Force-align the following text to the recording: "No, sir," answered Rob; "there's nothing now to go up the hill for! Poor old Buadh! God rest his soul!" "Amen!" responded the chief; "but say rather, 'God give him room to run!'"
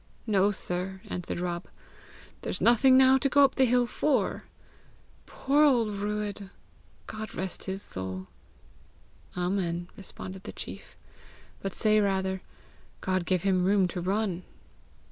"No, 0.25 0.49
sir," 0.49 0.99
answered 1.09 1.37
Rob; 1.39 1.65
"there's 2.41 2.59
nothing 2.59 2.97
now 2.97 3.19
to 3.19 3.29
go 3.29 3.43
up 3.43 3.53
the 3.53 3.65
hill 3.65 3.85
for! 3.85 4.45
Poor 5.27 5.63
old 5.63 5.89
Buadh! 5.89 6.49
God 7.05 7.35
rest 7.35 7.65
his 7.65 7.83
soul!" 7.83 8.25
"Amen!" 9.37 9.89
responded 9.95 10.41
the 10.41 10.53
chief; 10.53 10.97
"but 11.61 11.75
say 11.75 11.99
rather, 11.99 12.41
'God 13.01 13.27
give 13.27 13.43
him 13.43 13.63
room 13.63 13.87
to 13.89 14.01
run!'" 14.01 14.41